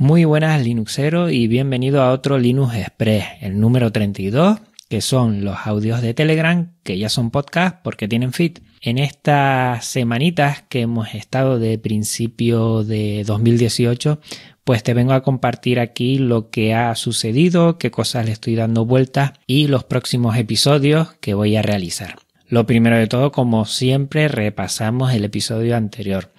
Muy 0.00 0.24
buenas 0.24 0.64
Linuxero 0.64 1.28
y 1.28 1.46
bienvenido 1.46 2.00
a 2.00 2.12
otro 2.12 2.38
Linux 2.38 2.74
Express, 2.74 3.26
el 3.42 3.60
número 3.60 3.92
32, 3.92 4.58
que 4.88 5.02
son 5.02 5.44
los 5.44 5.58
audios 5.66 6.00
de 6.00 6.14
Telegram, 6.14 6.72
que 6.82 6.96
ya 6.96 7.10
son 7.10 7.30
podcast 7.30 7.76
porque 7.84 8.08
tienen 8.08 8.32
feed. 8.32 8.60
En 8.80 8.96
estas 8.96 9.84
semanitas 9.84 10.62
que 10.70 10.80
hemos 10.80 11.14
estado 11.14 11.58
de 11.58 11.76
principio 11.76 12.82
de 12.82 13.24
2018, 13.26 14.20
pues 14.64 14.82
te 14.82 14.94
vengo 14.94 15.12
a 15.12 15.22
compartir 15.22 15.78
aquí 15.78 16.16
lo 16.16 16.48
que 16.48 16.72
ha 16.72 16.94
sucedido, 16.94 17.76
qué 17.76 17.90
cosas 17.90 18.24
le 18.24 18.32
estoy 18.32 18.54
dando 18.54 18.86
vueltas 18.86 19.32
y 19.46 19.66
los 19.66 19.84
próximos 19.84 20.34
episodios 20.38 21.12
que 21.20 21.34
voy 21.34 21.56
a 21.56 21.62
realizar. 21.62 22.16
Lo 22.48 22.64
primero 22.64 22.96
de 22.96 23.06
todo, 23.06 23.32
como 23.32 23.66
siempre, 23.66 24.28
repasamos 24.28 25.12
el 25.12 25.24
episodio 25.26 25.76
anterior. 25.76 26.30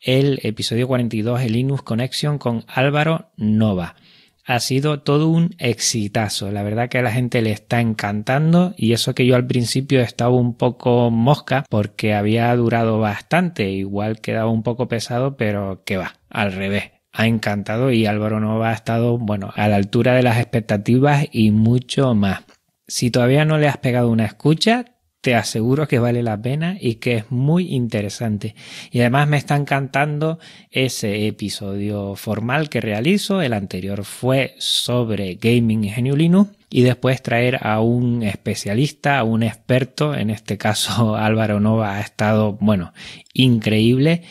El 0.00 0.38
episodio 0.44 0.86
42, 0.86 1.40
el 1.40 1.52
Linux 1.54 1.82
Connection 1.82 2.38
con 2.38 2.64
Álvaro 2.68 3.32
Nova. 3.36 3.96
Ha 4.44 4.60
sido 4.60 5.00
todo 5.00 5.28
un 5.28 5.56
exitazo. 5.58 6.52
La 6.52 6.62
verdad 6.62 6.88
que 6.88 6.98
a 6.98 7.02
la 7.02 7.10
gente 7.10 7.42
le 7.42 7.50
está 7.50 7.80
encantando 7.80 8.74
y 8.76 8.92
eso 8.92 9.14
que 9.14 9.26
yo 9.26 9.34
al 9.34 9.48
principio 9.48 10.00
estaba 10.00 10.36
un 10.36 10.54
poco 10.54 11.10
mosca 11.10 11.64
porque 11.68 12.14
había 12.14 12.54
durado 12.54 13.00
bastante. 13.00 13.70
Igual 13.70 14.20
quedaba 14.20 14.50
un 14.50 14.62
poco 14.62 14.86
pesado, 14.86 15.36
pero 15.36 15.82
que 15.84 15.96
va, 15.96 16.14
al 16.30 16.52
revés 16.52 16.92
ha 17.12 17.26
encantado 17.26 17.90
y 17.90 18.06
Álvaro 18.06 18.38
Nova 18.38 18.70
ha 18.70 18.74
estado, 18.74 19.18
bueno, 19.18 19.52
a 19.56 19.66
la 19.66 19.76
altura 19.76 20.14
de 20.14 20.22
las 20.22 20.38
expectativas 20.38 21.26
y 21.32 21.50
mucho 21.50 22.14
más. 22.14 22.44
Si 22.86 23.10
todavía 23.10 23.44
no 23.44 23.58
le 23.58 23.66
has 23.66 23.78
pegado 23.78 24.08
una 24.08 24.26
escucha, 24.26 24.84
te 25.28 25.34
aseguro 25.34 25.86
que 25.86 25.98
vale 25.98 26.22
la 26.22 26.40
pena 26.40 26.78
y 26.80 26.94
que 26.94 27.16
es 27.16 27.30
muy 27.30 27.74
interesante. 27.74 28.54
Y 28.90 29.00
además 29.00 29.28
me 29.28 29.36
está 29.36 29.56
encantando 29.56 30.38
ese 30.70 31.26
episodio 31.26 32.16
formal 32.16 32.70
que 32.70 32.80
realizo. 32.80 33.42
El 33.42 33.52
anterior 33.52 34.06
fue 34.06 34.54
sobre 34.56 35.34
gaming 35.34 35.82
GNU 35.82 36.16
Linux 36.16 36.52
y 36.70 36.80
después 36.80 37.20
traer 37.20 37.58
a 37.60 37.80
un 37.80 38.22
especialista, 38.22 39.18
a 39.18 39.22
un 39.22 39.42
experto, 39.42 40.14
en 40.14 40.30
este 40.30 40.56
caso 40.56 41.14
Álvaro 41.18 41.60
Nova 41.60 41.96
ha 41.96 42.00
estado, 42.00 42.54
bueno, 42.54 42.94
increíble 43.34 44.22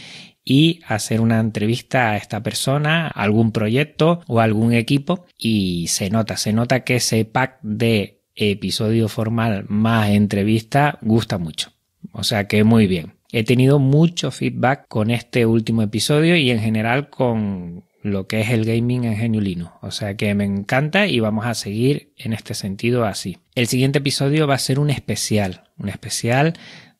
y 0.43 0.79
hacer 0.87 1.21
una 1.21 1.39
entrevista 1.39 2.09
a 2.09 2.17
esta 2.17 2.41
persona, 2.41 3.07
algún 3.07 3.51
proyecto 3.51 4.21
o 4.25 4.39
algún 4.39 4.73
equipo 4.73 5.27
y 5.37 5.89
se 5.89 6.09
nota, 6.09 6.37
se 6.37 6.53
nota 6.53 6.79
que 6.79 6.95
ese 6.95 7.23
pack 7.23 7.59
de 7.61 8.16
episodio 8.37 9.07
formal 9.09 9.65
más 9.67 10.09
entrevista 10.09 10.99
gusta 11.01 11.37
mucho. 11.37 11.73
O 12.11 12.23
sea 12.23 12.47
que 12.47 12.63
muy 12.63 12.87
bien. 12.87 13.15
He 13.31 13.43
tenido 13.43 13.79
mucho 13.79 14.31
feedback 14.31 14.87
con 14.87 15.11
este 15.11 15.45
último 15.45 15.81
episodio 15.81 16.37
y 16.37 16.49
en 16.49 16.59
general 16.59 17.09
con 17.09 17.83
lo 18.01 18.27
que 18.27 18.39
es 18.39 18.49
el 18.49 18.63
gaming 18.63 19.03
en 19.03 19.17
Geniulino. 19.17 19.77
O 19.81 19.91
sea 19.91 20.15
que 20.15 20.33
me 20.33 20.45
encanta 20.45 21.07
y 21.07 21.19
vamos 21.19 21.45
a 21.45 21.53
seguir 21.53 22.13
en 22.17 22.33
este 22.33 22.53
sentido 22.53 23.05
así. 23.05 23.39
El 23.55 23.67
siguiente 23.67 23.99
episodio 23.99 24.47
va 24.47 24.55
a 24.55 24.59
ser 24.59 24.79
un 24.79 24.89
especial, 24.89 25.63
un 25.77 25.89
especial 25.89 26.53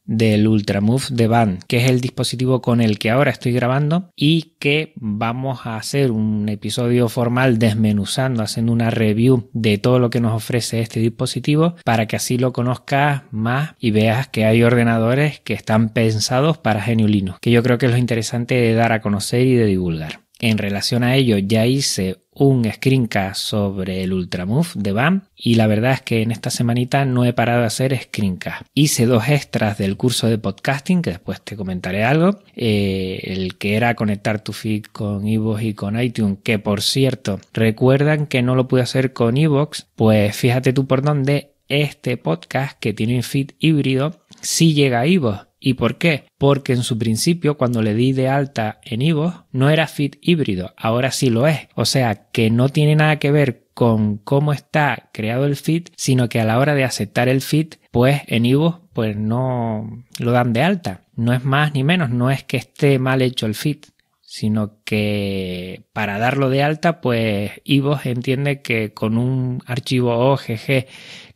del 0.07 0.47
Ultramove 0.47 1.05
de 1.11 1.27
Band, 1.27 1.63
que 1.67 1.77
es 1.77 1.89
el 1.89 2.01
dispositivo 2.01 2.61
con 2.61 2.81
el 2.81 2.97
que 2.97 3.11
ahora 3.11 3.31
estoy 3.31 3.51
grabando 3.51 4.09
y 4.15 4.53
que 4.59 4.93
vamos 4.95 5.65
a 5.65 5.75
hacer 5.75 6.11
un 6.11 6.49
episodio 6.49 7.09
formal 7.09 7.59
desmenuzando, 7.59 8.41
haciendo 8.41 8.71
una 8.71 8.89
review 8.89 9.49
de 9.53 9.77
todo 9.77 9.99
lo 9.99 10.09
que 10.09 10.21
nos 10.21 10.33
ofrece 10.33 10.79
este 10.79 10.99
dispositivo 10.99 11.75
para 11.83 12.07
que 12.07 12.15
así 12.15 12.37
lo 12.37 12.53
conozcas 12.53 13.23
más 13.31 13.75
y 13.79 13.91
veas 13.91 14.27
que 14.27 14.45
hay 14.45 14.63
ordenadores 14.63 15.39
que 15.41 15.53
están 15.53 15.89
pensados 15.89 16.57
para 16.57 16.83
GNU 16.85 17.07
Linux, 17.07 17.39
que 17.41 17.51
yo 17.51 17.61
creo 17.61 17.77
que 17.77 17.87
es 17.87 17.91
lo 17.91 17.97
interesante 17.97 18.55
de 18.55 18.73
dar 18.73 18.93
a 18.93 19.01
conocer 19.01 19.45
y 19.45 19.55
de 19.55 19.65
divulgar. 19.65 20.26
En 20.39 20.57
relación 20.57 21.03
a 21.03 21.15
ello 21.15 21.37
ya 21.37 21.65
hice 21.65 22.17
un 22.31 22.71
screencast 22.71 23.41
sobre 23.41 24.03
el 24.03 24.13
Ultramove 24.13 24.69
de 24.75 24.91
BAM 24.91 25.23
y 25.35 25.55
la 25.55 25.65
verdad 25.65 25.93
es 25.93 26.01
que 26.01 26.21
en 26.21 26.31
esta 26.31 26.51
semanita 26.51 27.03
no 27.05 27.25
he 27.25 27.33
parado 27.33 27.61
de 27.61 27.67
hacer 27.67 27.99
screencast. 27.99 28.61
Hice 28.75 29.07
dos 29.07 29.27
extras 29.27 29.79
del 29.79 29.97
curso 29.97 30.27
de 30.27 30.37
podcasting 30.37 31.01
que 31.01 31.09
después 31.11 31.41
te 31.41 31.55
comentaré 31.55 32.03
algo. 32.03 32.39
Eh, 32.55 33.21
el 33.23 33.57
que 33.57 33.75
era 33.75 33.95
conectar 33.95 34.43
tu 34.43 34.53
feed 34.53 34.83
con 34.85 35.27
Evox 35.27 35.63
y 35.63 35.73
con 35.73 35.99
iTunes 35.99 36.37
que 36.43 36.59
por 36.59 36.81
cierto 36.81 37.39
recuerdan 37.53 38.27
que 38.27 38.43
no 38.43 38.55
lo 38.55 38.67
pude 38.67 38.83
hacer 38.83 39.13
con 39.13 39.37
Evox 39.37 39.87
pues 39.95 40.35
fíjate 40.35 40.73
tú 40.73 40.85
por 40.85 41.01
dónde 41.01 41.53
este 41.67 42.17
podcast 42.17 42.79
que 42.79 42.93
tiene 42.93 43.15
un 43.17 43.23
feed 43.23 43.51
híbrido 43.59 44.19
sí 44.41 44.73
llega 44.73 45.01
a 45.01 45.05
Evox 45.05 45.46
¿Y 45.59 45.73
por 45.73 45.97
qué? 45.97 46.25
Porque 46.37 46.73
en 46.73 46.83
su 46.83 46.97
principio, 46.97 47.57
cuando 47.57 47.81
le 47.81 47.93
di 47.93 48.13
de 48.13 48.29
alta 48.29 48.79
en 48.83 49.01
Ivo, 49.01 49.45
no 49.51 49.69
era 49.69 49.87
feed 49.87 50.15
híbrido, 50.21 50.73
ahora 50.77 51.11
sí 51.11 51.29
lo 51.29 51.47
es. 51.47 51.67
O 51.75 51.85
sea 51.85 52.29
que 52.31 52.49
no 52.49 52.69
tiene 52.69 52.95
nada 52.95 53.17
que 53.17 53.31
ver 53.31 53.67
con 53.73 54.17
cómo 54.17 54.53
está 54.53 55.09
creado 55.13 55.45
el 55.45 55.55
feed, 55.55 55.89
sino 55.95 56.29
que 56.29 56.39
a 56.39 56.45
la 56.45 56.57
hora 56.57 56.73
de 56.73 56.83
aceptar 56.83 57.27
el 57.27 57.41
feed, 57.41 57.75
pues 57.91 58.21
en 58.27 58.45
Ivo, 58.45 58.87
pues 58.93 59.15
no 59.15 60.03
lo 60.19 60.31
dan 60.31 60.53
de 60.53 60.63
alta. 60.63 61.01
No 61.15 61.33
es 61.33 61.43
más 61.43 61.73
ni 61.73 61.83
menos, 61.83 62.09
no 62.09 62.31
es 62.31 62.43
que 62.43 62.57
esté 62.57 62.97
mal 62.99 63.21
hecho 63.21 63.45
el 63.45 63.55
feed, 63.55 63.85
sino 64.29 64.83
que 64.83 65.85
para 65.93 66.19
darlo 66.19 66.49
de 66.49 66.61
alta, 66.61 66.99
pues 66.99 67.51
Ivo 67.63 67.97
entiende 68.03 68.61
que 68.61 68.93
con 68.93 69.17
un 69.17 69.63
archivo 69.65 70.33
OGG 70.33 70.85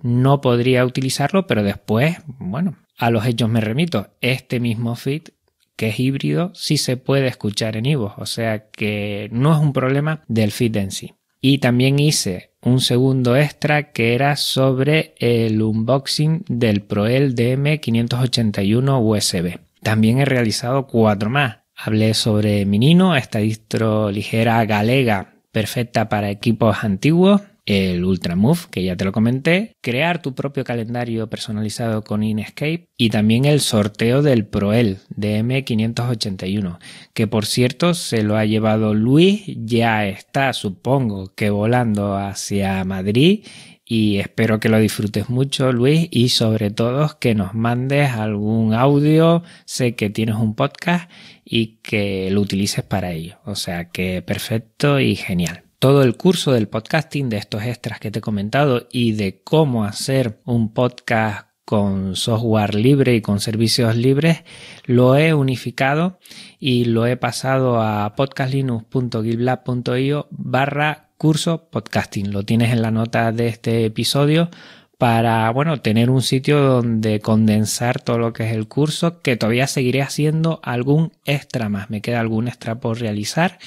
no 0.02 0.42
podría 0.42 0.86
utilizarlo, 0.86 1.48
pero 1.48 1.64
después, 1.64 2.18
bueno, 2.38 2.76
a 2.98 3.10
los 3.10 3.26
hechos 3.26 3.50
me 3.50 3.62
remito. 3.62 4.10
Este 4.20 4.60
mismo 4.60 4.98
feed, 4.98 5.30
que 5.78 5.88
es 5.88 6.02
híbrido, 6.02 6.52
sí 6.54 6.76
se 6.76 6.98
puede 6.98 7.28
escuchar 7.28 7.78
en 7.78 7.86
Ivo, 7.86 8.14
o 8.18 8.26
sea 8.26 8.70
que 8.72 9.30
no 9.32 9.54
es 9.54 9.60
un 9.60 9.72
problema 9.72 10.24
del 10.28 10.52
feed 10.52 10.76
en 10.76 10.92
sí. 10.92 11.14
Y 11.40 11.60
también 11.60 11.98
hice 11.98 12.52
un 12.62 12.82
segundo 12.82 13.38
extra 13.38 13.94
que 13.94 14.16
era 14.16 14.36
sobre 14.36 15.16
el 15.18 15.62
unboxing 15.62 16.44
del 16.50 16.82
Proel 16.82 17.36
DM581 17.36 19.00
USB. 19.02 19.60
También 19.82 20.20
he 20.20 20.26
realizado 20.26 20.88
cuatro 20.88 21.30
más. 21.30 21.61
Hablé 21.84 22.14
sobre 22.14 22.66
Minino, 22.66 23.16
esta 23.16 23.40
distro 23.40 24.12
ligera 24.12 24.64
galega 24.66 25.34
perfecta 25.52 26.10
para 26.10 26.30
equipos 26.30 26.84
antiguos 26.84 27.42
el 27.66 28.04
Ultramove, 28.04 28.68
que 28.72 28.84
ya 28.84 28.96
te 28.96 29.06
lo 29.06 29.12
comenté, 29.12 29.74
crear 29.82 30.22
tu 30.22 30.34
propio 30.34 30.64
calendario 30.64 31.30
personalizado 31.30 32.04
con 32.04 32.24
Inkscape 32.24 32.88
y 32.98 33.10
también 33.10 33.46
el 33.46 33.62
sorteo 33.62 34.22
del 34.22 34.46
Proel 34.46 35.00
de 35.10 35.44
M581, 35.44 36.80
que 37.14 37.28
por 37.28 37.46
cierto 37.46 37.94
se 37.94 38.24
lo 38.24 38.38
ha 38.38 38.46
llevado 38.46 38.94
Luis, 38.94 39.44
ya 39.48 40.08
está 40.08 40.54
supongo 40.54 41.34
que 41.36 41.50
volando 41.50 42.16
hacia 42.18 42.84
Madrid 42.84 43.46
y 43.86 44.18
espero 44.18 44.60
que 44.60 44.70
lo 44.70 44.80
disfrutes 44.80 45.30
mucho 45.30 45.72
Luis 45.72 46.08
y 46.12 46.30
sobre 46.30 46.72
todo 46.72 47.18
que 47.20 47.36
nos 47.36 47.54
mandes 47.54 48.12
algún 48.12 48.74
audio, 48.74 49.44
sé 49.66 49.96
que 49.96 50.10
tienes 50.10 50.36
un 50.36 50.56
podcast 50.56 51.12
y 51.44 51.80
que 51.82 52.30
lo 52.32 52.42
utilices 52.42 52.84
para 52.84 53.12
ello, 53.12 53.38
o 53.46 53.56
sea 53.56 53.90
que 53.90 54.22
perfecto 54.22 55.00
y 55.00 55.16
genial 55.16 55.71
todo 55.82 56.04
el 56.04 56.16
curso 56.16 56.52
del 56.52 56.68
podcasting, 56.68 57.30
de 57.30 57.38
estos 57.38 57.64
extras 57.64 58.00
que 58.00 58.12
te 58.12 58.20
he 58.20 58.22
comentado 58.22 58.88
y 58.92 59.14
de 59.14 59.42
cómo 59.42 59.84
hacer 59.84 60.40
un 60.46 60.76
podcast 60.76 61.48
con 61.66 62.16
software 62.16 62.76
libre 62.76 63.16
y 63.16 63.22
con 63.22 63.40
servicios 63.40 63.96
libres, 63.96 64.44
lo 64.86 65.16
he 65.16 65.34
unificado 65.34 66.20
y 66.60 66.86
lo 66.86 67.08
he 67.08 67.18
pasado 67.18 67.82
a 67.82 68.16
podcastlinux.gitlab.io 68.16 70.28
barra 70.30 71.10
curso 71.18 71.68
podcasting. 71.72 72.32
Lo 72.32 72.44
tienes 72.44 72.72
en 72.72 72.84
la 72.84 72.92
nota 72.92 73.32
de 73.32 73.48
este 73.48 73.86
episodio 73.86 74.52
para, 75.00 75.50
bueno, 75.50 75.82
tener 75.82 76.12
un 76.12 76.22
sitio 76.22 76.60
donde 76.60 77.22
condensar 77.22 78.00
todo 78.00 78.20
lo 78.20 78.34
que 78.34 78.48
es 78.48 78.54
el 78.54 78.68
curso, 78.68 79.20
que 79.24 79.36
todavía 79.36 79.66
seguiré 79.66 80.04
haciendo 80.04 80.60
algún 80.62 81.12
extra 81.26 81.70
más. 81.70 81.90
Me 81.90 82.02
queda 82.02 82.20
algún 82.20 82.48
extra 82.48 82.80
por 82.80 83.00
realizar 83.00 83.58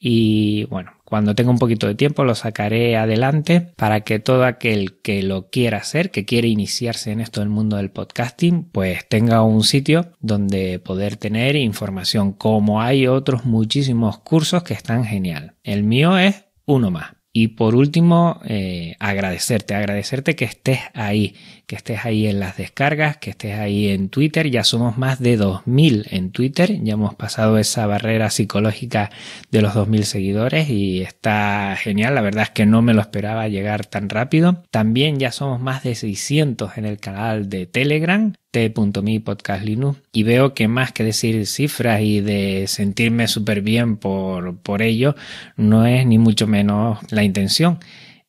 y, 0.00 0.64
bueno, 0.64 0.99
cuando 1.10 1.34
tenga 1.34 1.50
un 1.50 1.58
poquito 1.58 1.88
de 1.88 1.96
tiempo 1.96 2.24
lo 2.24 2.34
sacaré 2.34 2.96
adelante 2.96 3.72
para 3.76 4.00
que 4.02 4.20
todo 4.20 4.44
aquel 4.44 5.00
que 5.02 5.22
lo 5.22 5.50
quiera 5.50 5.78
hacer, 5.78 6.10
que 6.10 6.24
quiere 6.24 6.48
iniciarse 6.48 7.10
en 7.10 7.20
esto 7.20 7.40
del 7.40 7.50
mundo 7.50 7.76
del 7.76 7.90
podcasting, 7.90 8.70
pues 8.70 9.06
tenga 9.08 9.42
un 9.42 9.64
sitio 9.64 10.12
donde 10.20 10.78
poder 10.78 11.16
tener 11.16 11.56
información, 11.56 12.32
como 12.32 12.80
hay 12.80 13.08
otros 13.08 13.44
muchísimos 13.44 14.18
cursos 14.20 14.62
que 14.62 14.74
están 14.74 15.04
genial. 15.04 15.56
El 15.64 15.82
mío 15.82 16.16
es 16.16 16.44
uno 16.64 16.90
más. 16.92 17.19
Y 17.32 17.48
por 17.48 17.76
último, 17.76 18.40
eh, 18.44 18.96
agradecerte, 18.98 19.74
agradecerte 19.74 20.34
que 20.34 20.44
estés 20.44 20.80
ahí, 20.94 21.36
que 21.68 21.76
estés 21.76 22.04
ahí 22.04 22.26
en 22.26 22.40
las 22.40 22.56
descargas, 22.56 23.18
que 23.18 23.30
estés 23.30 23.56
ahí 23.56 23.88
en 23.88 24.08
Twitter. 24.08 24.50
Ya 24.50 24.64
somos 24.64 24.98
más 24.98 25.20
de 25.20 25.36
2000 25.36 26.08
en 26.10 26.32
Twitter, 26.32 26.82
ya 26.82 26.94
hemos 26.94 27.14
pasado 27.14 27.58
esa 27.58 27.86
barrera 27.86 28.30
psicológica 28.30 29.10
de 29.52 29.62
los 29.62 29.74
2000 29.74 30.06
seguidores 30.06 30.70
y 30.70 31.02
está 31.02 31.76
genial. 31.78 32.16
La 32.16 32.22
verdad 32.22 32.42
es 32.42 32.50
que 32.50 32.66
no 32.66 32.82
me 32.82 32.94
lo 32.94 33.00
esperaba 33.00 33.46
llegar 33.46 33.86
tan 33.86 34.08
rápido. 34.08 34.64
También 34.72 35.20
ya 35.20 35.30
somos 35.30 35.60
más 35.60 35.84
de 35.84 35.94
600 35.94 36.78
en 36.78 36.84
el 36.84 36.98
canal 36.98 37.48
de 37.48 37.66
Telegram 37.66 38.32
t.mi 38.50 39.20
podcast 39.20 39.64
Linux 39.64 40.00
y 40.12 40.24
veo 40.24 40.54
que 40.54 40.68
más 40.68 40.92
que 40.92 41.04
decir 41.04 41.46
cifras 41.46 42.00
y 42.00 42.20
de 42.20 42.66
sentirme 42.66 43.28
súper 43.28 43.62
bien 43.62 43.96
por, 43.96 44.58
por 44.58 44.82
ello, 44.82 45.14
no 45.56 45.86
es 45.86 46.04
ni 46.06 46.18
mucho 46.18 46.46
menos 46.46 46.98
la 47.10 47.22
intención. 47.22 47.78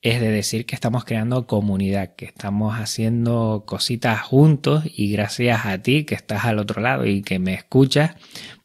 Es 0.03 0.19
de 0.19 0.31
decir 0.31 0.65
que 0.65 0.73
estamos 0.73 1.05
creando 1.05 1.45
comunidad, 1.45 2.15
que 2.15 2.25
estamos 2.25 2.75
haciendo 2.75 3.65
cositas 3.67 4.19
juntos 4.21 4.83
y 4.85 5.11
gracias 5.11 5.65
a 5.67 5.77
ti 5.79 6.05
que 6.05 6.15
estás 6.15 6.45
al 6.45 6.57
otro 6.57 6.81
lado 6.81 7.05
y 7.05 7.21
que 7.21 7.37
me 7.37 7.53
escuchas, 7.53 8.15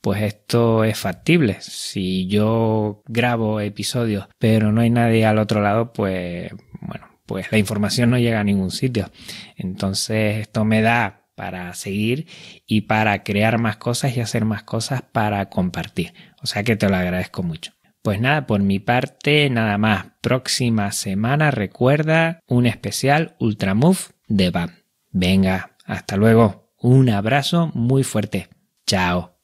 pues 0.00 0.22
esto 0.22 0.82
es 0.84 0.98
factible. 0.98 1.58
Si 1.60 2.26
yo 2.26 3.02
grabo 3.06 3.60
episodios 3.60 4.28
pero 4.38 4.72
no 4.72 4.80
hay 4.80 4.88
nadie 4.88 5.26
al 5.26 5.38
otro 5.38 5.60
lado, 5.60 5.92
pues 5.92 6.50
bueno, 6.80 7.06
pues 7.26 7.52
la 7.52 7.58
información 7.58 8.10
no 8.10 8.18
llega 8.18 8.40
a 8.40 8.44
ningún 8.44 8.70
sitio. 8.70 9.10
Entonces 9.56 10.38
esto 10.38 10.64
me 10.64 10.80
da 10.80 11.25
para 11.36 11.72
seguir 11.74 12.26
y 12.66 12.82
para 12.82 13.22
crear 13.22 13.58
más 13.58 13.76
cosas 13.76 14.16
y 14.16 14.20
hacer 14.20 14.44
más 14.44 14.64
cosas 14.64 15.02
para 15.02 15.48
compartir. 15.48 16.14
O 16.42 16.46
sea 16.46 16.64
que 16.64 16.74
te 16.74 16.88
lo 16.88 16.96
agradezco 16.96 17.44
mucho. 17.44 17.72
Pues 18.02 18.20
nada, 18.20 18.46
por 18.46 18.60
mi 18.60 18.78
parte, 18.78 19.48
nada 19.50 19.78
más. 19.78 20.06
Próxima 20.20 20.90
semana 20.92 21.50
recuerda 21.50 22.40
un 22.46 22.66
especial 22.66 23.36
Ultramove 23.38 24.10
de 24.28 24.50
BAM. 24.50 24.70
Venga, 25.10 25.76
hasta 25.84 26.16
luego. 26.16 26.72
Un 26.78 27.10
abrazo 27.10 27.70
muy 27.74 28.04
fuerte. 28.04 28.48
Chao. 28.86 29.35